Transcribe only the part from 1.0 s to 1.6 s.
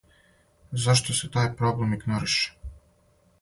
се тај